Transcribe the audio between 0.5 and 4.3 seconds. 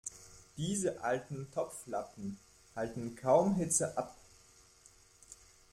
Diese alten Topflappen halten kaum Hitze ab.